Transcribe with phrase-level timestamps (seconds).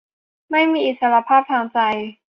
[0.51, 1.79] ไม่มีอิสรภาพทางใจ